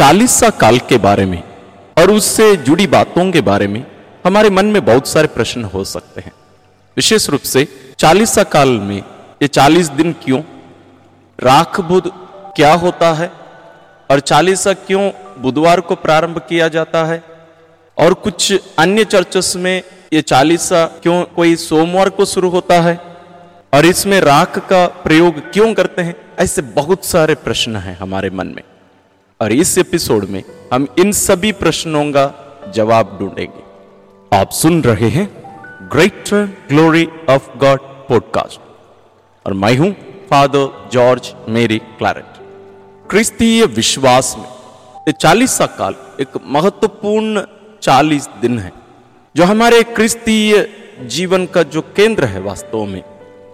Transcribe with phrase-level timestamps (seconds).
[0.00, 1.42] चालीसा काल के बारे में
[1.98, 3.86] और उससे जुड़ी बातों के बारे में
[4.26, 6.32] हमारे मन में बहुत सारे प्रश्न हो सकते हैं।
[6.96, 9.04] विशेष रूप से चालीसा काल में
[9.42, 10.42] ये चालीस दिन क्यों?
[11.40, 12.10] राख बुध
[12.56, 13.32] क्या होता है?
[14.10, 17.24] और चालीसा क्यों बुधवार को प्रारंभ किया जाता है?
[17.98, 19.82] और कुछ अन्य चर्चस में
[20.12, 23.00] ये चालीसा क्यों कोई सोमवार को शुरू होता है?
[23.74, 26.14] और इसमें राख का प्रयोग क्यों करते हैं?
[26.38, 28.62] ऐसे बहुत सारे प्रश्न हैं हमारे मन में।
[29.40, 32.24] और इस एपिसोड में हम इन सभी प्रश्नों का
[32.74, 35.28] जवाब ढूंढेंगे। आप सुन रहे हैं
[35.92, 36.28] great
[36.68, 38.60] glory of God podcast
[39.46, 39.90] और मैं हूँ
[40.30, 42.38] फादर जॉर्ज मेरी क्लैरेट
[43.10, 47.44] क्रिस्तीय विश्वास में चालीसा काल एक महत्वपूर्ण
[47.82, 48.72] चालीस दिन है,
[49.34, 50.68] जो हमारे क्रिस्तीय
[51.06, 53.02] जीवन का जो केंद्र है वास्तव में।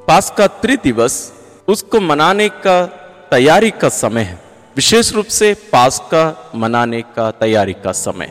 [0.08, 1.32] पास का त्रिदिवस,
[1.68, 2.84] उसको मनाने का
[3.30, 4.45] तैयारी का समय है।
[4.76, 8.26] विशेष रूप से पास का मनाने का तैयारी का समय।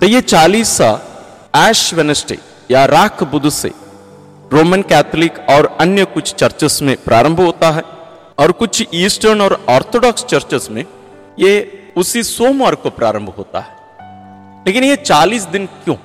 [0.00, 1.00] तो ये चालीसा
[1.56, 2.38] एश वेनस्डे
[2.70, 3.68] या राख बुध से
[4.52, 7.82] रोमन कैथोलिक और अन्य कुछ चर्चेस में प्रारंभ होता है
[8.38, 10.84] और कुछ ईस्टर्न और ऑर्थोडॉक्स चर्चेस में
[11.38, 13.76] ये उसी सोमवार को प्रारंभ होता है।
[14.66, 15.96] लेकिन ये 40 दिन क्यों?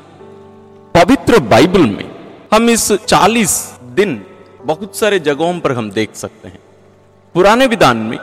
[0.96, 2.12] पवित्र बाइबल में
[2.54, 4.26] हम इस 40 दिन
[4.62, 6.60] बहुत सारे जगहों पर हम देख सकते हैं।
[7.34, 8.18] पुराने विधान में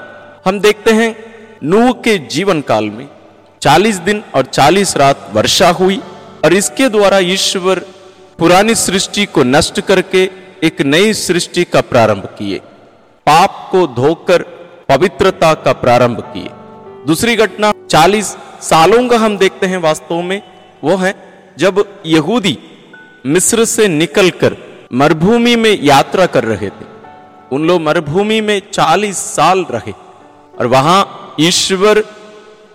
[0.44, 1.33] हम देखते हैं
[1.64, 3.06] नूह के जीवन काल में
[3.62, 5.96] 40 दिन और 40 रात वर्षा हुई
[6.44, 7.78] और इसके द्वारा ईश्वर
[8.38, 10.22] पुरानी सृष्टि को नष्ट करके
[10.62, 12.58] एक नई सृष्टि का प्रारंभ किए,
[13.26, 14.42] पाप को धोकर
[14.88, 16.50] पवित्रता का प्रारंभ किए।
[17.06, 20.42] दूसरी घटना 40 सालों का हम देखते हैं वास्तव में,
[20.84, 21.14] वो है
[21.58, 22.58] जब यहूदी
[23.26, 24.56] मिस्र से निकलकर
[24.92, 26.92] मरुभूमि में यात्रा कर रहे थे।
[27.52, 29.92] उन लोग मरुभूमि में 40 साल रहे
[30.58, 32.04] और वहाँ ईश्वर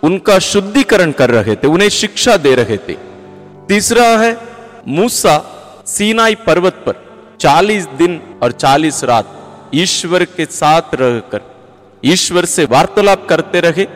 [0.02, 2.94] उनका शुद्धिकरण कर रहे थे, उन्हें शिक्षा दे रहे थे।
[3.68, 4.36] तीसरा है,
[4.88, 5.36] मूसा
[5.86, 6.94] सीनाई पर्वत पर
[7.40, 9.36] 40 दिन और 40 रात
[9.74, 11.40] ईश्वर के साथ रहकर,
[12.04, 13.86] ईश्वर से वार्तालाप करते रहे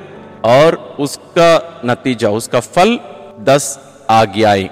[0.44, 2.98] और उसका नतीजा, उसका फल
[3.40, 3.78] दस
[4.10, 4.68] आज्ञाएँ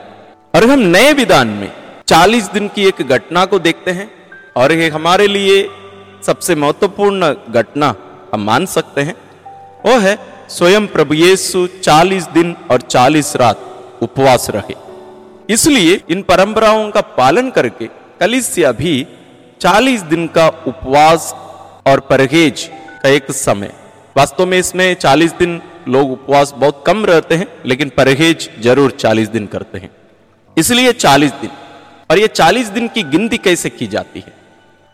[0.54, 1.72] और हम नए विधान में
[2.08, 4.10] 40 दिन की एक घटना को देखते हैं
[4.56, 5.68] और ये हमारे लिए
[6.26, 7.94] सबसे महत्वपूर्ण घटना
[8.34, 9.14] हम मान सकते हैं।
[9.86, 14.74] वो है स्वयं प्रभु यीशु 40 दिन और 40 रात उपवास रहे।
[15.48, 17.86] इसलिए इन परंपराओं का पालन करके
[18.20, 18.94] कलिसिया भी
[19.60, 21.32] 40 दिन का उपवास
[21.86, 22.68] और परहेज
[23.02, 23.72] का एक समय।
[24.16, 29.28] वास्तव में इसमें 40 दिन लोग उपवास बहुत कम रहते हैं, लेकिन परहेज ज़रूर 40
[29.28, 29.90] दिन करते हैं।
[30.56, 31.50] इसलिए 40 दिन।
[32.10, 34.32] और ये 40 दिन की गिनती कैसे की जाती है?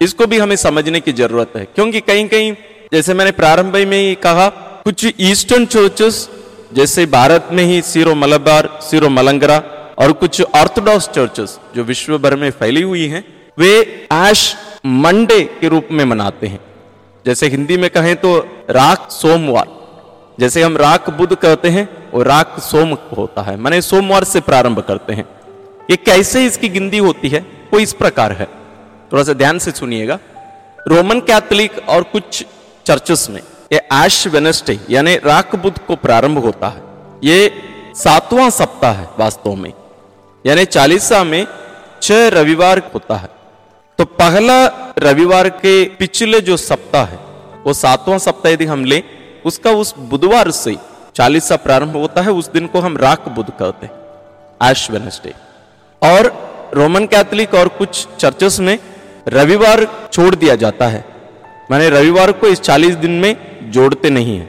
[0.00, 2.52] इसको भी हमें समझने की ज़रूरत है, क्योंकि कहीं कहीं
[2.92, 4.48] जैसे मैंने प्रारंभ में ही कहा
[4.88, 6.30] कुछ ईस्टर्न चर्चेस,
[6.72, 9.62] जैसे भारत में ही सीरो मलबार, सीरो मलंगरा
[9.98, 14.56] और कुछ ऑर्थोडॉक्स चर्चेस जो विश्व भर में फैली हुई हैं, वे ऐश
[14.86, 16.60] मंडे के रूप में मनाते हैं।
[17.26, 18.38] जैसे हिंदी में कहें तो
[18.70, 19.66] राख सोमवार।
[20.40, 24.80] जैसे हम राख बुध कहते हैं, वो राख सोम होता है। माने सोमवार से प्रारंभ
[24.80, 25.28] करते हैं।
[25.90, 27.46] ये कैसे इसकी गिनती होती है?
[27.74, 28.48] वो इस प्रकार है।
[29.12, 30.18] थोड़ा सा ध्यान से सुनिएगा।
[30.88, 32.46] रोमन कैथोलिक और कुछ
[32.86, 33.40] चर्चेस में
[33.72, 36.82] ये ऐश वेनस्डे, यानी राख बुद्ध को प्रारंभ होता है।
[37.24, 37.50] ये
[37.94, 39.72] सातवां सप्ताह है वास्तव में।
[40.46, 41.46] यानी चालीसा में
[42.02, 43.28] छह रविवार होता है।
[43.98, 44.66] तो पहला
[44.98, 47.18] रविवार के पिछले जो सप्ताह है,
[47.66, 49.02] वो सातवां सप्ताह यदि हम लें,
[49.46, 50.76] उसका उस बुधवार से
[51.14, 55.34] चालीसा प्रारंभ होता है, उस दिन को हम राख बुद्ध कहते हैं, ऐश वेनस्डे।
[56.02, 58.78] और रोमन कैथोलिक और कुछ चर्चेस में
[59.28, 61.04] रविवार छोड़ दिया जाता है।
[61.70, 63.36] मैंने रविवार को इस 40 दिन में
[63.70, 64.44] जोड़ते नहीं है।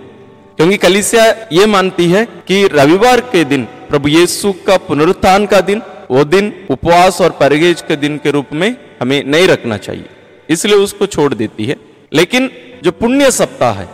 [0.58, 5.82] क्योंकि कलिसिया ये मानती है कि रविवार के दिन प्रभु यीशु का पुनरुत्थान का दिन,
[6.12, 10.06] वो दिन उपवास और परहेज के दिन के रूप में हमें नहीं रखना चाहिए,
[10.50, 11.76] इसलिए उसको छोड़ देती है।
[12.14, 12.50] लेकिन
[12.84, 13.88] जो पुण्य सप्ताह है,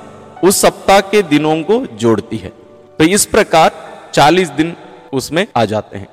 [0.43, 2.49] उस सप्ताह के दिनों को जोड़ती है।
[2.99, 3.71] तो इस प्रकार
[4.13, 4.75] 40 दिन
[5.13, 6.07] उसमें आ जाते हैं।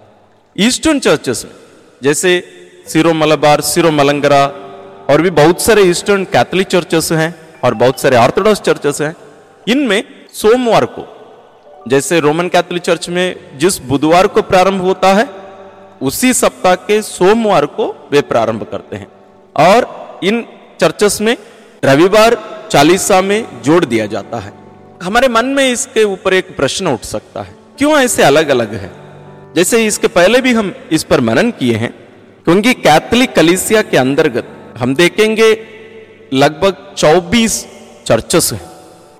[0.58, 1.52] ईस्टर्न चर्चेस में,
[2.02, 2.42] जैसे
[2.86, 4.46] सिरो मलबार सिरो मलंगरा
[5.12, 9.14] और भी बहुत सारे ईस्टर्न कैथोलिक चर्चेस हैं और बहुत सारे ऑर्थोडॉक्स चर्चेस हैं।
[9.68, 11.04] इनमें सोमवार को,
[11.88, 15.28] जैसे रोमन कैथोलिक चर्च में जिस बुधवार को प्रारंभ होता है,
[16.02, 19.08] उसी सप्ताह के सोमवार को वे प्रारंभ करते हैं।
[19.56, 20.44] और इन
[20.80, 21.36] चर्चेस में
[21.84, 22.38] रविवार
[22.70, 24.52] चालीसा में जोड़ दिया जाता है।
[25.02, 28.90] हमारे मन में इसके ऊपर एक प्रश्न उठ सकता है, क्यों ऐसे अलग अलग है?
[29.56, 31.92] जैसे इसके पहले भी हम इस पर मनन किए हैं,
[32.46, 35.66] क्योंकि कैथलिक कलिसिया के अंतर्गत हम देखेंगे
[36.34, 37.66] लगभग 24
[38.06, 38.60] चर्चेस हैं।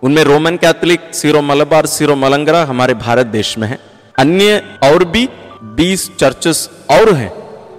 [0.03, 3.79] उनमें Roman Catholic, Syro Malabar, Syro Malankara हमारे भारत देश में है।
[4.19, 5.29] अन्य और भी
[5.63, 7.33] 20 चर्चेस और हैं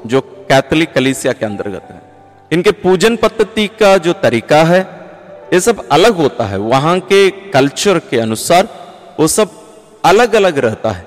[0.07, 2.01] जो कैथोलिक कलीसिया के अंतर्गत है।
[2.51, 4.79] इनके पूजन पद्धति का जो तरीका है,
[5.53, 8.67] ये सब अलग होता है। वहाँ के कल्चर के अनुसार
[9.19, 9.49] वो सब
[10.05, 11.05] अलग अलग रहता है।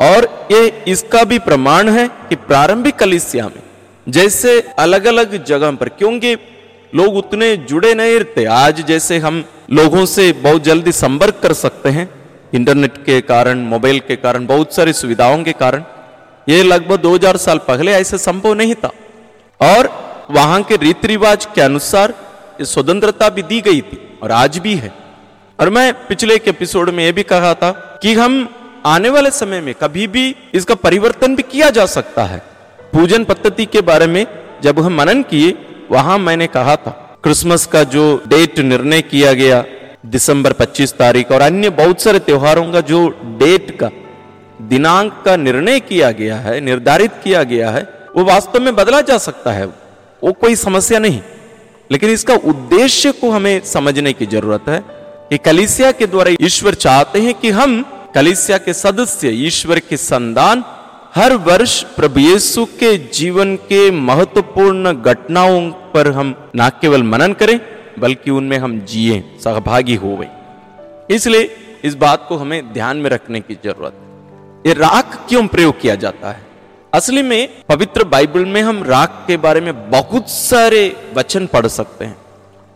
[0.00, 3.62] और ये इसका भी प्रमाण है कि प्रारंभिक कलिसिया में
[4.08, 6.34] जैसे अलग अलग जगह पर, क्योंकि
[6.94, 11.88] लोग उतने जुड़े नहीं रहते। आज जैसे हम लोगों से बहुत जल्दी संपर्क कर सकते
[11.88, 12.10] हैं,
[12.54, 15.84] इंटरनेट के कारण, मोबाइल के कारण, बहुत सारी सुविधाओं के कारण।
[16.48, 18.92] ये लगभग 2000 साल पहले ऐसे संभव नहीं था।
[19.60, 22.14] और वहाँ के रीति रिवाज के अनुसार
[22.62, 24.92] स्वतंत्रता भी दी गई थी, और आज भी है।
[25.60, 27.70] और मैं पिछले एक एपिसोड में यह भी कहा था
[28.02, 28.48] कि हम
[28.86, 32.57] आने वाले समय में कभी भी इसका परिवर्तन भी किया जा सकता है।
[32.92, 34.26] पूजन पद्धति के बारे में
[34.62, 35.54] जब हम मनन किए,
[35.90, 39.64] वहाँ मैंने कहा था, क्रिसमस का जो डेट निर्णय किया गया,
[40.06, 43.90] दिसंबर 25 तारीख और अन्य बहुत सारे त्योहारों का जो डेट का
[44.62, 49.18] दिनांक का निर्णय किया गया है, निर्धारित किया गया है, वो वास्तव में बदला जा
[49.18, 49.66] सकता है।
[50.24, 51.20] वो कोई समस्या नहीं।
[51.92, 54.84] लेकिन इसका उद्देश्य को हमें समझने की ज़रूरत है
[55.30, 57.84] कि कलिसिया के द्वारा ईश्वर चाहते हैं कि हम
[58.14, 60.64] कलिसिया के सदस्य, ईश्वर के संदान
[61.14, 67.60] हर वर्ष प्रभु यीशु के जीवन के महत्वपूर्ण घटनाओं पर हम न केवल मनन करें,
[67.98, 70.28] बल्कि उनमें हम जिए, सहभागी हो गए
[71.14, 71.50] इसलिए
[71.84, 74.06] इस बात को हमें ध्यान में रखने की ज़रूरत है।
[74.66, 76.42] ये राख क्यों प्रयोग किया जाता है?
[76.94, 82.04] असली में पवित्र बाइबल में हम राख के बारे में बहुत सारे वचन पढ़ सकते
[82.04, 82.16] हैं।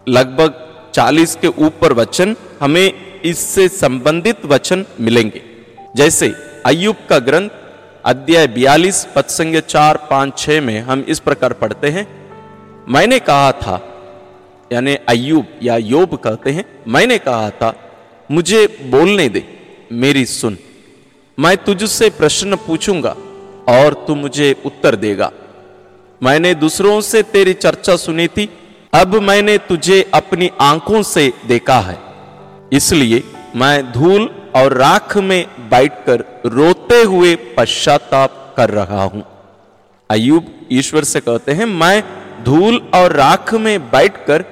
[0.09, 0.55] लगभग
[0.95, 5.43] 40 के ऊपर वचन हमें इससे संबंधित वचन मिलेंगे।
[5.97, 6.35] जैसे
[6.67, 7.51] अयुब का ग्रंथ
[8.05, 9.25] अध्याय बयालीस पद
[9.61, 12.07] चार, पाँच, छह में हम इस प्रकार पढ़ते हैं।
[12.89, 13.77] मैंने कहा था,
[14.73, 17.73] यानी अयुब या योब कहते हैं, मैंने कहा था,
[18.31, 19.45] मुझे बोलने दे,
[19.93, 20.59] मेरी सुन।
[21.39, 23.15] मैं तुझसे प्रश्न पूछूँगा
[23.69, 25.31] और तू मुझे उत्तर देगा।
[26.23, 28.49] मैंने दूसरों से तेरी चर्चा सुनी थी,
[28.95, 31.99] अब मैंने तुझे अपनी आँखों से देखा है।
[32.73, 33.23] इसलिए
[33.57, 39.25] मैं धूल और राख में बैठकर रोते हुए पश्चाताप कर रहा हूँ।
[40.11, 42.05] अयुब ईश्वर से कहते हैं, मैं
[42.45, 44.45] धूल और राख में बैठकर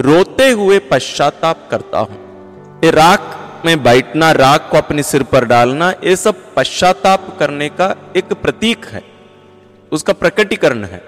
[0.00, 5.90] रोते हुए पश्चाताप करता हूँ। ये राख में बैठना, राख को अपने सिर पर डालना,
[5.90, 9.02] ये सब पश्चाताप करने का एक प्रतीक है।
[9.92, 11.02] उसका प्रकटीकरण है।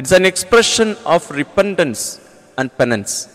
[0.00, 2.20] It's an expression of repentance
[2.60, 3.28] and penance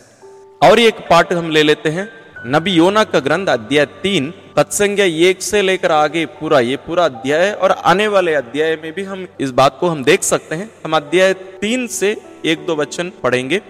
[0.63, 5.41] और एक पार्ट हम ले लेते हैं। नबी योना का ग्रंथ अध्याय तीन, तत्संज्ञा एक
[5.41, 9.51] से लेकर आगे पूरा, ये पूरा अध्याय और आने वाले अध्याय में भी हम इस
[9.51, 12.15] बात को हम देख सकते हैं। हम अध्याय तीन से
[12.45, 13.61] एक दो वचन पढ़ेंगे।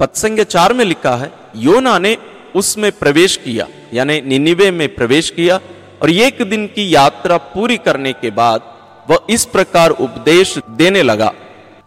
[0.00, 2.16] पत्संज्ञा चार में लिखा है, योना ने
[2.54, 5.60] उसमें प्रवेश किया, यानी निनिवे में प्रवेश किया
[6.02, 8.74] और एक दिन की यात्रा पूरी करने के बाद
[9.10, 11.32] वह इस प्रकार उपदेश देने लगा,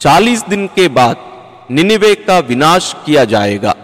[0.02, 1.18] चालीस दिन के बाद
[1.72, 3.76] निनिवे का विनाश किया जाएगा।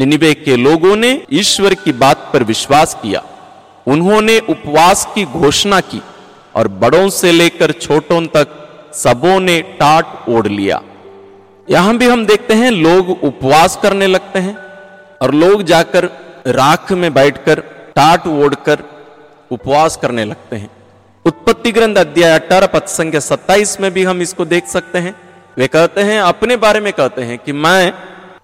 [0.00, 3.22] निनिवे के लोगों ने ईश्वर की बात पर विश्वास किया।
[3.86, 6.00] उन्होंने उपवास की घोषणा की
[6.54, 8.56] और बड़ों से लेकर छोटों तक
[8.94, 10.80] सबों ने टाट ओढ़ लिया।
[11.70, 14.56] यहाँ भी हम देखते हैं, लोग उपवास करने लगते हैं
[15.22, 16.04] और लोग जाकर
[16.46, 17.60] राख में बैठकर
[17.96, 18.84] टाट ओढ़कर
[19.50, 20.70] उपवास करने लगते हैं।
[21.24, 25.14] उत्पत्ति ग्रंथ अध्याय अठारह, पद संख्या सत्ताईस में भी हम इसको देख सकते हैं।
[25.58, 27.92] वे कहते हैं, अपने बारे में कहते हैं कि मैं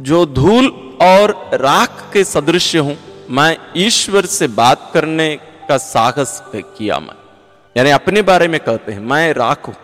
[0.00, 0.66] जो धूल
[1.02, 2.96] और राख के सदृश हूँ,
[3.30, 5.28] मैं ईश्वर से बात करने
[5.68, 7.14] का साहस किया मैं।
[7.76, 9.74] यानी अपने बारे में कहते हैं, मैं राख हूँ।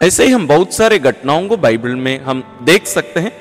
[0.00, 3.32] ऐसे ही हम बहुत सारे घटनाओं को बाइबल में हम देख सकते हैं,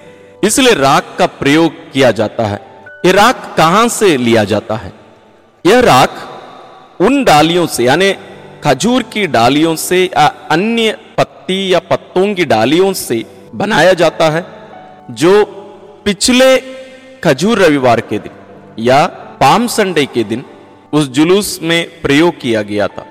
[0.43, 2.59] इसलिए राख का प्रयोग किया जाता है।
[3.05, 4.93] ये राख कहाँ से लिया जाता है?
[5.65, 8.13] यह राख उन डालियों से, यानी
[8.63, 13.23] खजूर की डालियों से या अन्य पत्ती या पत्तों की डालियों से
[13.55, 14.45] बनाया जाता है,
[15.11, 15.54] जो
[16.05, 16.57] पिछले
[17.23, 18.31] खजूर रविवार के दिन
[18.79, 20.45] या पाम संडे के दिन
[20.93, 23.05] उस जुलूस में प्रयोग किया गया था।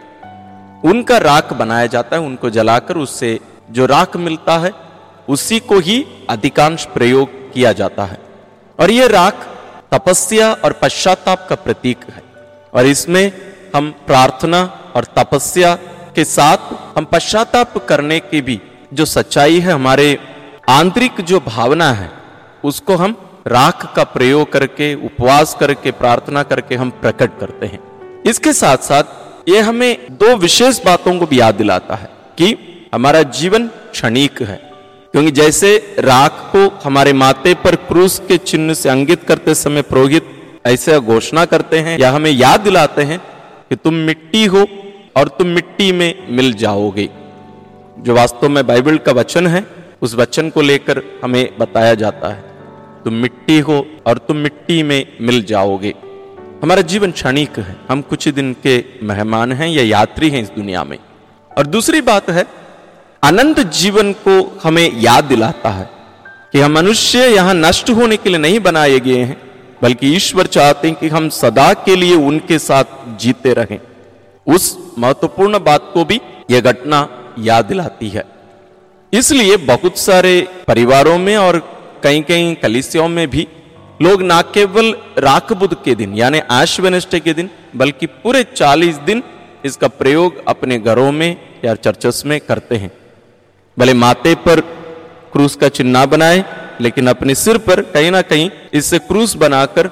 [0.84, 4.70] उनका राख बनाया जाता है, उनको जलाकर उससे जो राख मिलता है,
[5.28, 8.18] उसी को ही अधिकांश प्रयोग किया जाता है।
[8.80, 9.48] और यह राख
[9.94, 12.22] तपस्या और पश्चाताप का प्रतीक है।
[12.74, 13.32] और इसमें
[13.76, 15.74] हम प्रार्थना और तपस्या
[16.14, 16.58] के साथ
[16.98, 18.60] हम पश्चाताप करने की भी
[18.92, 20.18] जो सच्चाई है, हमारे
[20.70, 22.23] आंतरिक जो भावना है
[22.64, 23.16] उसको हम
[23.46, 27.78] राख का प्रयोग करके, उपवास करके, प्रार्थना करके हम प्रकट करते हैं।
[28.26, 29.04] इसके साथ साथ
[29.48, 32.56] ये हमें दो विशेष बातों को भी याद दिलाता है कि
[32.94, 34.70] हमारा जीवन क्षणिक है।
[35.12, 40.30] क्योंकि जैसे राख को हमारे माथे पर क्रूस के चिन्ह से अंकित करते समय पुरोहित
[40.66, 43.18] ऐसे घोषणा करते हैं या हमें याद दिलाते हैं
[43.70, 44.68] कि तुम मिट्टी हो
[45.16, 47.10] और तुम मिट्टी में मिल जाओगे।
[47.98, 49.66] जो वास्तव में बाइबल का वचन है,
[50.02, 52.53] उस वचन को लेकर हमें बताया जाता है।
[53.04, 55.94] तुम मिट्टी हो और तुम मिट्टी में मिल जाओगे।
[56.62, 60.84] हमारा जीवन क्षणिक है। हम कुछ दिन के मेहमान हैं या यात्री हैं इस दुनिया
[60.84, 60.98] में।
[61.58, 62.46] और दूसरी बात है,
[63.22, 65.90] अनंत जीवन को हमें याद दिलाता है
[66.52, 69.40] कि हम मनुष्य यहाँ नष्ट होने के लिए नहीं बनाए गए हैं,
[69.82, 72.84] बल्कि ईश्वर चाहते हैं कि हम सदा के लिए उनके साथ
[73.18, 73.78] जीते रहें।
[74.46, 76.20] उस महत्वपूर्ण बात को भी
[76.50, 77.08] यह घटना
[77.38, 78.24] याद दिलाती है।
[79.12, 81.73] इसलिए बहुत सारे परिवारों में और
[82.04, 83.46] कई कई कलिसियों में भी,
[84.02, 88.96] लोग ना केवल राख बुद्ध के दिन, यानी आश वेनेस्टे के दिन, बल्कि पूरे चालीस
[89.06, 89.22] दिन
[89.64, 92.90] इसका प्रयोग अपने घरों में या चर्चस में करते हैं।
[93.76, 94.60] भले माथे पर
[95.32, 96.44] क्रूस का चिन्ह बनाए,
[96.80, 99.90] लेकिन अपने सिर पर कहीं ना कहीं इससे क्रूस बनाकर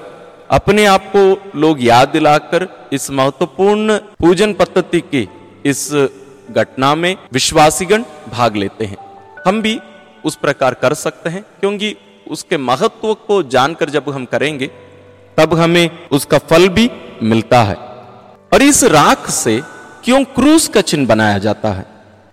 [0.51, 1.23] अपने आप को
[1.59, 5.29] लोग याद दिलाकर इस महत्वपूर्ण पूजन पद्धति की
[5.65, 5.89] इस
[6.51, 8.97] घटना में विश्वासीगण भाग लेते हैं।
[9.47, 9.79] हम भी
[10.25, 11.95] उस प्रकार कर सकते हैं, क्योंकि
[12.27, 14.67] उसके महत्व को जानकर जब हम करेंगे,
[15.37, 16.91] तब हमें उसका फल भी
[17.23, 17.75] मिलता है।
[18.53, 19.61] और इस राख से
[20.05, 21.85] क्यों क्रूस का चिन्ह बनाया जाता है?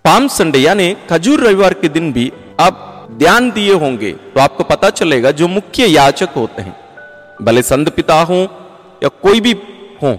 [0.06, 4.90] पाम संडे यानी खजूर रविवार के दिन भी आप ध्यान दिए होंगे तो आपको पता
[4.90, 6.76] चलेगा जो मुख्य याचक होते हैं।
[7.42, 8.42] भले संत पिता हो
[9.04, 9.52] या कोई भी
[10.04, 10.18] हो,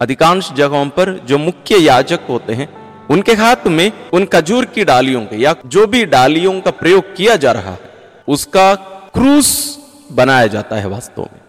[0.00, 2.68] अधिकांश जगहों पर जो मुख्य याचक होते हैं
[3.10, 7.36] उनके हाथ में उन खजूर की डालियों के या जो भी डालियों का प्रयोग किया
[7.36, 7.80] जा रहा है,
[8.28, 8.74] उसका
[9.14, 9.78] क्रूस
[10.12, 11.40] बनाया जाता है वास्तव में।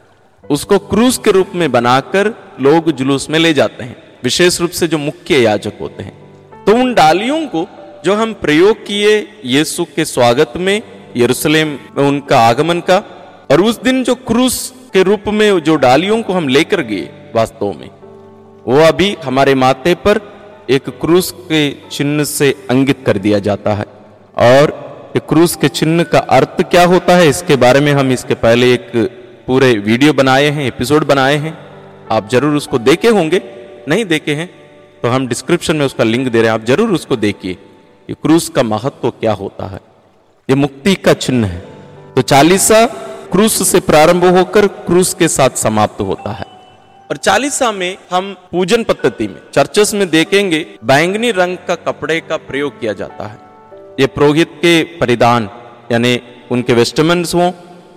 [0.50, 4.88] उसको क्रूस के रूप में बनाकर लोग जुलूस में ले जाते हैं। विशेष रूप से
[4.88, 7.68] जो मुख्य याचक होते हैं। तो उन डालियों को
[8.06, 10.82] जो हम प्रयोग किए यीशु के स्वागत में,
[11.18, 12.98] यरूशलेम में उनका आगमन का,
[13.52, 17.74] और उस दिन जो क्रूस के रूप में जो डालियों को हम लेकर गए वास्तव
[17.74, 17.90] में,
[18.68, 20.20] वो अभी हमारे माथे पर
[20.70, 23.86] एक क्रूस के चिन्ह से अंकित कर दिया जाता है।
[24.44, 24.88] और
[25.28, 28.92] क्रूस के चिन्ह का अर्थ क्या होता है, इसके बारे में हम इसके पहले एक
[29.48, 31.58] पूरे वीडियो बनाए हैं, एपिसोड बनाए हैं।
[32.12, 33.42] आप ज़रूर उसको देखे होंगे,
[33.88, 34.50] नहीं देखे हैं
[35.04, 38.50] तो हम डिस्क्रिप्शन में उसका लिंक दे रहे हैं, आप ज़रूर उसको देखिए। ये क्रूस
[38.50, 39.80] का महत्व क्या होता है?
[40.50, 41.64] ये मुक्ति का चिन्ह है।
[42.16, 42.86] तो चालीसा
[43.32, 46.46] क्रूस से प्रारंभ होकर क्रूस के साथ समाप्त होता है।
[47.10, 52.38] और चालीसा में हम पूजन पद्धति में, चर्चस में देखेंगे बैंगनी रंग का कपड़े का
[52.38, 53.38] प्रयोग किया जाता है।
[54.00, 55.50] ये पुरोहित के परिधान,
[55.92, 57.52] यानी उनके वेस्टमेंट्स हों,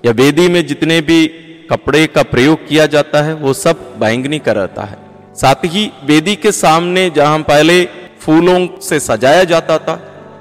[0.07, 1.27] या वेदी में जितने भी
[1.71, 4.99] कपड़े का प्रयोग किया जाता है, वो सब बैंगनी का रहता है।
[5.35, 7.85] साथ ही वेदी के सामने जहाँ पहले
[8.21, 10.01] फूलों से सजाया जाता था,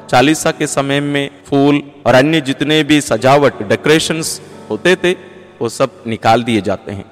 [0.10, 5.12] चालीसा के समय में फूल और अन्य जितने भी सजावट, डेकोरेशंस होते थे,
[5.62, 7.11] वो सब निकाल दिए जाते हैं।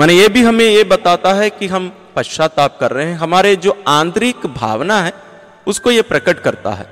[0.00, 3.76] मैंने ये भी हमें ये बताता है कि हम पश्चाताप कर रहे हैं। हमारे जो
[3.88, 5.12] आंतरिक भावना है,
[5.66, 6.86] उसको ये प्रकट करता है।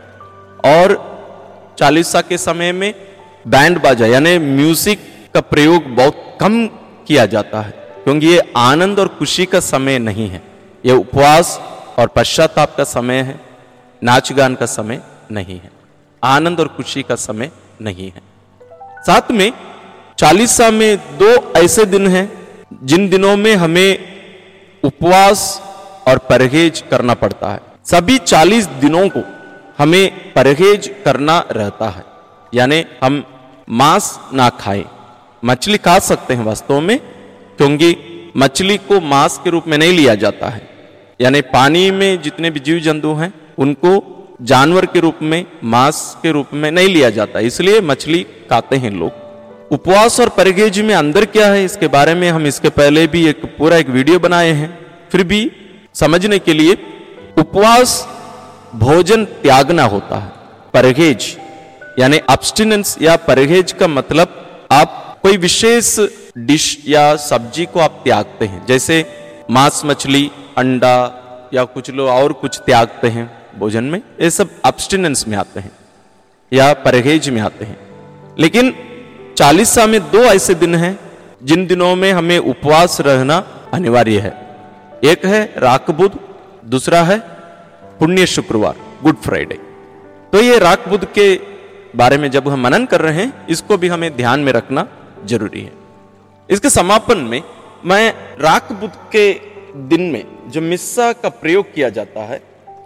[0.67, 0.95] और
[1.79, 2.95] चालीसा के समय में
[3.47, 5.01] बैंड बाजा, यानी म्यूज़िक
[5.35, 6.67] का प्रयोग बहुत कम
[7.07, 7.71] किया जाता है,
[8.05, 10.43] क्योंकि ये आनंद और खुशी का समय नहीं है।
[10.85, 11.59] ये उपवास
[11.99, 13.41] और पश्चाताप का समय है,
[14.03, 15.01] नाच गान का समय
[15.33, 15.71] नहीं है,
[16.23, 18.23] आनंद और खुशी का समय नहीं है।
[19.03, 19.53] साथ में
[20.19, 22.27] चालीसा में दो ऐसे दिन हैं
[22.83, 23.99] जिन दिनों में हमें
[24.83, 25.41] उपवास
[26.09, 29.23] और परहेज करना पड़ता है, सभी चालीस दिनों को
[29.79, 32.05] हमें परहेज करना रहता है।
[32.53, 33.23] यानी हम
[33.69, 34.85] मांस ना खाएँ,
[35.43, 36.99] मछली खा सकते हैं वास्तव में,
[37.59, 37.97] क्योंकि
[38.37, 40.69] मछली को मांस के रूप में नहीं लिया जाता है।
[41.21, 43.93] यानी पानी में जितने भी जीव जंतु हैं, उनको
[44.43, 48.91] जानवर के रूप में, मांस के रूप में नहीं लिया जाता, इसलिए मछली खाते हैं
[48.91, 49.24] लोग।
[49.75, 53.45] उपवास और परहेज में अंदर क्या है, इसके बारे में हम इसके पहले भी एक
[53.57, 54.69] पूरा एक वीडियो बनाए हैं।
[55.13, 55.41] फिर भी
[55.95, 56.75] समझने के लिए
[57.39, 57.97] उपवास
[58.75, 60.31] भोजन त्यागना होता है।
[60.75, 61.37] परहेज
[61.99, 64.41] यानी अब्सटिनेंस या परहेज का मतलब
[64.73, 65.99] आप कोई विशेष
[66.39, 69.05] डिश या सब्ज़ी को आप त्यागते हैं, जैसे
[69.51, 70.97] मांस मछली, अंडा
[71.55, 75.71] या कुछ लोग और कुछ त्यागते हैं भोजन में, ये सब अब्सटिनेंस में आते हैं
[76.53, 77.79] या परहेज में आते हैं।
[78.39, 78.75] लेकिन
[79.37, 80.99] चालीसा में दो ऐसे दिन हैं,
[81.43, 83.37] जिन दिनों में हमें उपवास रहना
[83.73, 84.33] अनिवार्य है।
[85.05, 86.19] एक है राक बुध,
[86.65, 87.19] दूसरा है
[87.99, 89.59] पुण्य शुक्रवार, गुड फ्राइडे।
[90.33, 91.35] तो ये राक बुद्ध के
[91.97, 94.87] बारे में जब हम मनन कर रहे हैं, इसको भी हमें ध्यान में रखना
[95.25, 95.73] ज़रूरी है।
[96.49, 97.43] इसके समापन में
[97.85, 99.33] मैं राक बुद्ध के
[99.89, 102.41] दिन में जो मिस्सा का प्रयोग किया जाता है,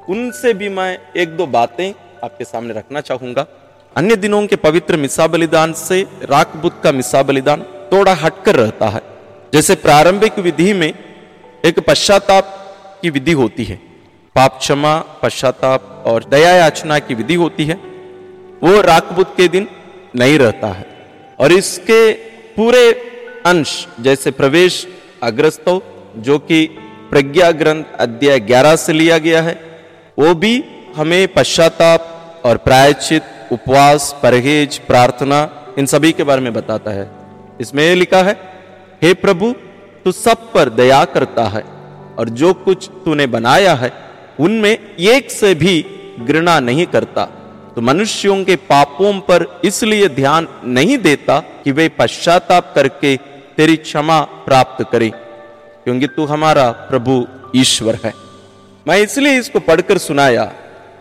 [0.09, 1.91] उनसे भी मैं एक दो बातें
[2.25, 3.47] आपके सामने रखना चाहूँगा।
[3.97, 8.89] अन्य दिनों के पवित्र मिसा बलिदान से राक बुद्ध का मिसा बलिदान थोड़ा हटकर रहता
[8.89, 9.03] है।
[9.53, 10.95] जैसे प्रारंभिक विधि में
[11.65, 13.77] एक पश्चाताप की विधि होती है।
[14.35, 17.75] पाप क्षमा, पश्चाताप और दया याचना की विधि होती है।
[18.63, 19.69] वो राकबुत के दिन
[20.17, 20.87] नहीं रहता है।
[21.41, 22.13] और इसके
[22.57, 22.93] पूरे
[23.47, 24.89] अंश जैसे प्रवेश
[25.23, 25.83] अग्रस्तो,
[26.17, 26.67] जो कि
[27.11, 29.85] प्रज्ञा ग्रंथ अध्याय 11 से लिया गया है,
[30.19, 30.65] वो भी
[30.97, 35.39] हमें पश्चाताप और प्रायचित उपवास, परहेज, प्रार्थना,
[35.79, 37.11] इन सभी के बारे में बताता है।
[37.61, 38.33] इसमें यह लिखा है,
[39.03, 39.53] हे प्रभु,
[40.05, 41.63] तू सब पर दया करता है,
[42.19, 43.93] और जो कुछ तूने बनाया है,
[44.41, 45.85] उनमें एक से भी
[46.21, 47.25] घृणा नहीं करता।
[47.75, 53.17] तो मनुष्यों के पापों पर इसलिए ध्यान नहीं देता कि वे पश्चाताप करके
[53.57, 55.11] तेरी क्षमा प्राप्त करें,
[55.85, 57.27] क्योंकि तू हमारा प्रभु
[57.57, 58.13] ईश्वर है।
[58.87, 60.51] मैं इसलिए इसको पढ़कर सुनाया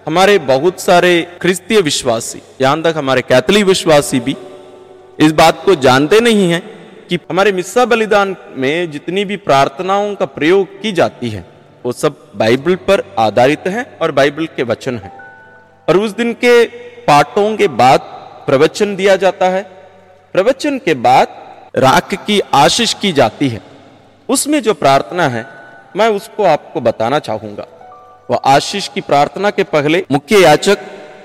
[0.08, 1.10] हमारे बहुत सारे
[1.42, 4.36] क्रिस्तीय विश्वासी, यहाँ तक हमारे कैथलिक विश्वासी भी
[5.20, 6.62] इस बात को जानते नहीं हैं
[7.08, 11.46] कि हमारे मिस्सा बलिदान में जितनी भी प्रार्थनाओं का प्रयोग की जाती है,
[11.86, 15.12] वो सब बाइबल पर आधारित है और बाइबल के वचन है।
[15.90, 16.66] और उस दिन के
[17.04, 18.00] पाठों के बाद
[18.48, 19.64] प्रवचन दिया जाता है।
[20.34, 21.28] प्रवचन के बाद
[21.76, 23.62] राख की आशीष की जाती है।
[24.30, 25.46] उसमें जो प्रार्थना है,
[25.96, 27.68] मैं उसको आपको बताना चाहूँगा।
[28.30, 30.80] वह आशीष की प्रार्थना के पहले मुख्य याचक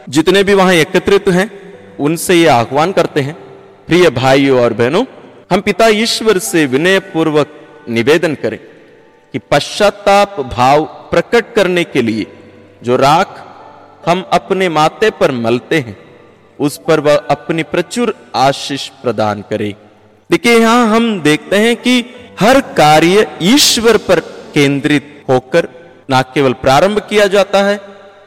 [0.09, 1.51] जितने भी वहाँ एकत्रित हैं,
[1.99, 3.35] उनसे ये आह्वान करते हैं,
[3.87, 5.05] प्रिय भाइयों और बहनों,
[5.53, 8.59] हम पिता ईश्वर से विनय पूर्वक निवेदन करें
[9.35, 12.27] कि पश्चाताप भाव प्रकट करने के लिए
[12.83, 13.39] जो राख
[14.07, 15.97] हम अपने माथे पर मलते हैं,
[16.59, 19.75] उस पर वह अपनी प्रचुर आशीष प्रदान करे।
[20.31, 22.05] देखिए, यहाँ हम देखते हैं कि
[22.41, 24.21] हर कार्य ईश्वर पर
[24.55, 25.69] केंद्रित होकर
[26.11, 27.81] ना केवल प्रारंभ किया जाता है,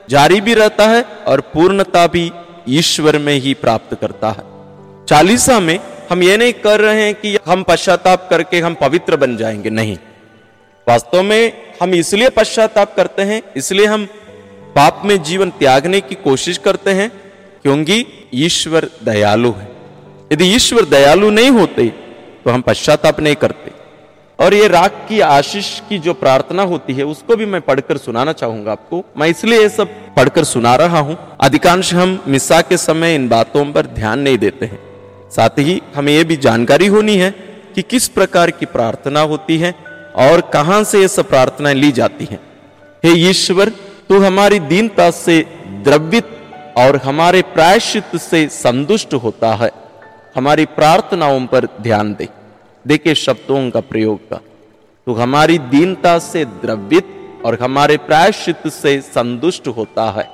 [0.10, 2.32] जारी भी रहता है और पूर्णता भी
[2.70, 4.44] ईश्वर में ही प्राप्त करता है।
[5.05, 5.79] चालीसा में
[6.12, 9.98] हम ये नहीं कर रहे हैं कि हम पश्चाताप करके हम पवित्र बन जाएँगे, नहीं।
[10.88, 14.05] वास्तव में हम इसलिए पश्चाताप करते हैं, इसलिए हम
[14.75, 17.10] पाप में जीवन त्यागने की कोशिश करते हैं,
[17.62, 19.68] क्योंकि ईश्वर दयालु है।
[20.31, 21.88] यदि ईश्वर दयालु नहीं होते
[22.46, 23.72] तो हम पश्चाताप नहीं करते।
[24.39, 28.33] और ये राग की आशीष की जो प्रार्थना होती है, उसको भी मैं पढ़कर सुनाना
[28.33, 33.15] चाहूँगा आपको। मैं इसलिए ये सब पढ़कर सुना रहा हूँ। अधिकांश हम मिसा के समय
[33.15, 34.79] इन बातों पर ध्यान नहीं देते हैं।
[35.31, 37.31] साथ ही हमें यह भी जानकारी होनी है
[37.75, 39.75] कि किस प्रकार की प्रार्थना होती है
[40.15, 42.39] और कहाँ से ये सब प्रार्थनाएँ ली जाती हैं।
[43.03, 43.69] हे ईश्वर,
[44.09, 45.41] तू हमारी दीनता से
[45.83, 46.27] द्रवित
[46.77, 49.71] और हमारे प्रायश्चित से संतुष्ट होता है।
[50.35, 52.27] हमारी प्रार्थनाओं पर ध्यान दे।
[52.87, 54.35] देखे शब्दों का प्रयोग का।
[55.05, 57.05] तो हमारी दीनता से द्रवित
[57.45, 60.29] और हमारे प्रायश्चित से संतुष्ट होता है।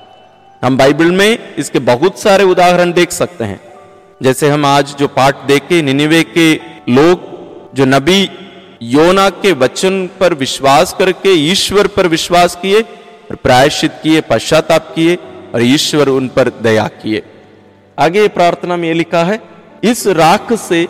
[0.63, 3.61] हम बाइबल में इसके बहुत सारे उदाहरण देख सकते हैं।
[4.23, 6.55] जैसे हम आज जो पाठ देखे निनिवे के
[6.89, 7.31] लोग,
[7.73, 8.29] जो नबी
[8.81, 15.15] योना के वचन पर विश्वास करके, ईश्वर पर विश्वास किए और प्रायश्चित किए, पश्चाताप किए
[15.55, 17.23] और ईश्वर उन पर दया किए।
[17.99, 19.41] आगे प्रार्थना में यह लिखा है,
[19.83, 20.87] इस राख से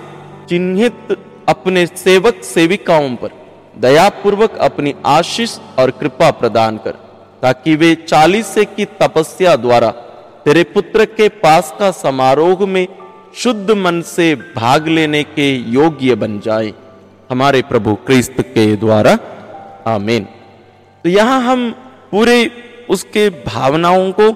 [0.50, 1.18] चिन्हित
[1.50, 3.30] अपने सेवक सेविकाओं पर
[3.78, 6.92] दयापूर्वक अपनी आशीष और कृपा प्रदान कर,
[7.42, 9.92] ताकि वे चालीस की तपस्या द्वारा
[10.46, 12.88] तेरे पुत्र के पास का समारोह में
[13.36, 16.74] शुद्ध मन से भाग लेने के योग्य बन जाए।
[17.30, 19.18] हमारे प्रभु क्रिस्त के द्वारा।
[19.88, 20.24] आमीन।
[21.06, 21.70] तो यहाँ हम
[22.12, 22.52] पूरे
[22.90, 24.28] उसके भावनाओं को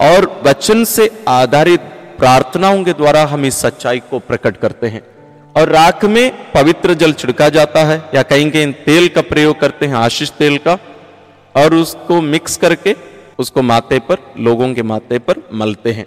[0.00, 1.80] और वचन से आधारित
[2.18, 5.02] प्रार्थनाओं के द्वारा हम इस सच्चाई को प्रकट करते हैं।
[5.58, 9.86] और राख में पवित्र जल छिड़का जाता है, या कहीं कहीं तेल का प्रयोग करते
[9.86, 10.78] हैं, आशीष तेल का,
[11.56, 12.96] और उसको मिक्स करके
[13.38, 16.06] उसको माथे पर, लोगों के माथे पर मलते हैं।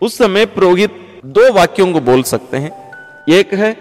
[0.00, 2.72] उस समय पुरोहित दो वाक्यों को बोल सकते हैं।
[3.28, 3.76] एक है,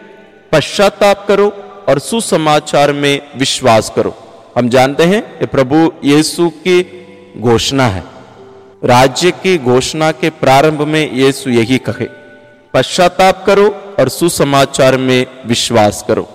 [0.52, 1.50] पश्चाताप करो
[1.90, 4.16] और सुसमाचार में विश्वास करो।
[4.58, 7.06] हम जानते हैं ये प्रभु यीशु की
[7.38, 8.04] घोषणा है।
[8.84, 12.27] राज्य की घोषणा के प्रारंभ में यीशु यही कहे।
[12.74, 16.30] पश्चाताप करो और सुसमाचार में विश्वास करो।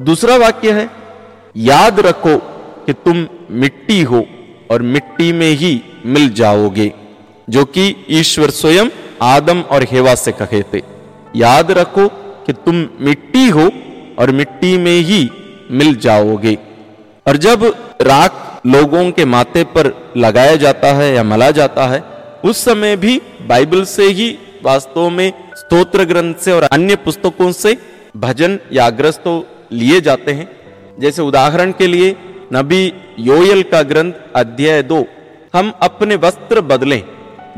[0.00, 0.90] दूसरा वाक्य है,
[1.56, 2.36] याद रखो
[2.86, 4.26] कि तुम मिट्टी हो
[4.70, 6.92] और मिट्टी में ही मिल जाओगे,
[7.50, 8.88] जो कि ईश्वर स्वयं
[9.22, 10.82] आदम और हेवा से कहे थे।
[11.36, 12.08] याद रखो
[12.46, 13.70] कि तुम मिट्टी हो
[14.18, 15.30] और मिट्टी में ही
[15.70, 16.58] मिल जाओगे।
[17.26, 17.64] और जब
[18.02, 22.02] राख लोगों के माथे पर लगाया जाता है या मला जाता है,
[22.44, 27.78] उस समय भी बाइबल से ही वास्तव में स्तोत्र ग्रंथ से और अन्य पुस्तकों से
[28.16, 30.48] भजन या अग्रस्तो लिए जाते हैं।
[31.00, 32.16] जैसे उदाहरण के लिए,
[32.52, 35.06] नबी योयल का ग्रंथ अध्याय दो,
[35.54, 37.02] हम अपने वस्त्र बदलें,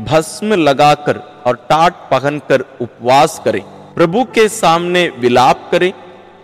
[0.01, 3.61] भस्म लगाकर और टाट पहनकर उपवास करें।
[3.95, 5.91] प्रभु के सामने विलाप करें,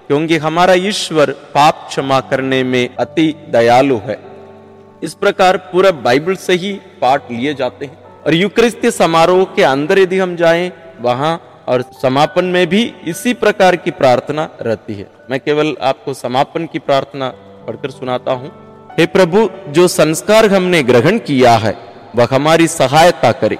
[0.08, 4.20] क्योंकि हमारा ईश्वर पाप क्षमा करने में अति दयालु है।
[5.04, 10.00] इस प्रकार पूरा बाइबल से ही पाठ लिए जाते हैं। और युक्रिस्ती समारोह के अंदर
[10.00, 15.40] यदि हम जाएँ वहाँ और समापन में भी इसी प्रकार की प्रार्थना रहती है। मैं
[15.40, 17.30] केवल आपको समापन की प्रार्थना
[17.68, 18.52] पढ़कर सुनाता हूँ।
[19.00, 21.78] हे प्रभु, जो संस्कार हमने ग्रहण किया है,
[22.16, 23.58] वह हमारी सहायता करे।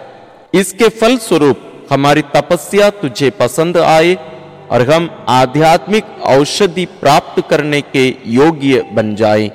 [0.54, 4.18] इसके फल स्वरूप हमारी तपस्या तुझे पसंद आए
[4.72, 9.52] और हम आध्यात्मिक औषधि प्राप्त करने के योग्य बन जाएँ।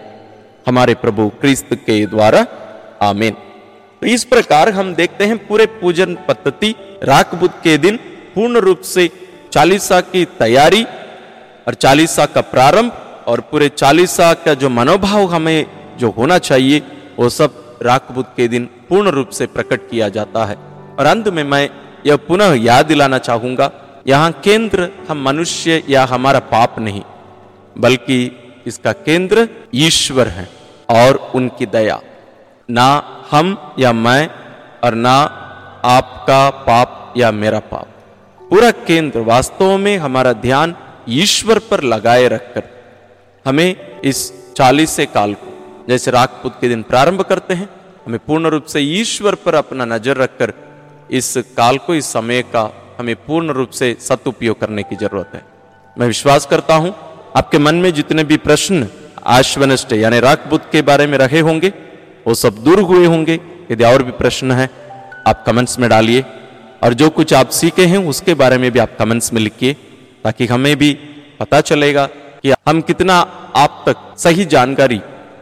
[0.68, 2.46] हमारे प्रभु क्रिस्त के द्वारा,
[3.02, 3.36] आमीन।
[4.02, 7.96] तो इस प्रकार हम देखते हैं पूरे पूजन पद्धति, राख बुद्ध के दिन
[8.34, 9.10] पूर्ण रूप से
[9.52, 10.82] चालीसा की तैयारी
[11.66, 12.92] और चालीसा का प्रारंभ
[13.26, 15.66] और पूरे चालीसा का जो मनोभाव हमें
[15.98, 16.82] जो होना चाहिए,
[17.18, 20.56] वो सब राख बुद्ध के दिन पूर्ण रूप से प्रकट किया जाता है।
[20.98, 21.68] और अंत में मैं
[22.06, 23.70] यह पुनः याद दिलाना चाहूँगा,
[24.06, 27.02] यहाँ केंद्र हम मनुष्य या हमारा पाप नहीं,
[27.76, 28.20] बल्कि
[28.66, 30.48] इसका केंद्र ईश्वर है
[30.90, 32.00] और उनकी दया।
[32.68, 32.86] ना
[33.30, 34.28] हम या मैं,
[34.84, 35.14] और ना
[35.86, 37.94] आपका पाप या मेरा पाप।
[38.40, 40.74] पूरा केंद्र वास्तव में हमारा ध्यान
[41.08, 42.62] ईश्वर पर लगाए रखकर
[43.46, 44.20] हमें इस
[44.56, 45.52] चालीसे काल को,
[45.88, 47.68] जैसे रागपुत के दिन प्रारंभ करते हैं,
[48.06, 50.52] हमें पूर्ण रूप से ईश्वर पर अपना नज़र रखकर
[51.10, 55.42] इस काल को, इस समय का हमें पूर्ण रूप से सदुपयोग करने की ज़रूरत है।
[55.96, 56.94] मैं विश्वास करता हूँ,
[57.36, 58.88] आपके मन में जितने भी प्रश्न
[59.28, 61.72] आश्वनिष्ठ यानी राकबुद्ध के बारे में रहे होंगे
[62.28, 64.70] वो सब दूर हुए होंगे। यदि और भी प्रश्न है,
[65.26, 66.24] आप कमेंट्स में डालिए।
[66.82, 69.74] और जो कुछ आप सीखे हैं, उसके बारे में भी आप कमेंट्स में लिखिए,
[70.24, 70.94] ताकि हमें भी
[71.40, 73.14] पता चलेगा कि हम कितना
[73.56, 75.00] आप तक सही जानकारी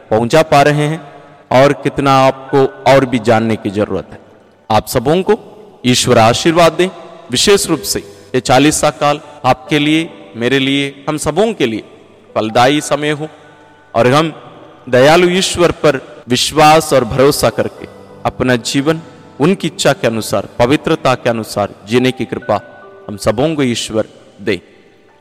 [0.09, 1.13] पहुँचा पा रहे हैं
[1.51, 4.19] और कितना आपको और भी जानने की ज़रूरत है।
[4.71, 5.39] आप सबों को
[5.85, 6.89] ईश्वर आशीर्वाद दें।
[7.31, 7.99] विशेष रूप से
[8.35, 11.83] ये चालीसा काल आपके लिए, मेरे लिए, हम सबों के लिए
[12.35, 13.27] फलदायी समय हो।
[13.95, 14.46] और हम
[14.89, 17.87] दयालु ईश्वर पर विश्वास और भरोसा करके
[18.25, 19.01] अपना जीवन
[19.39, 22.59] उनकी इच्छा के अनुसार, पवित्रता के अनुसार जीने की कृपा
[23.07, 24.07] हम सबों को ईश्वर
[24.41, 24.61] दे।